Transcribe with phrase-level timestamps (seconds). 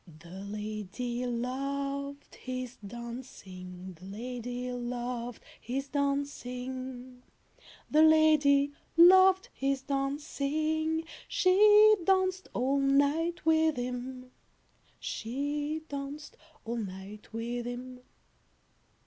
[0.17, 7.21] The lady loved his dancing, The lady loved his dancing,
[7.87, 14.31] The lady loved his dancing, She danced all night with him,
[14.99, 17.99] She danced all night with him.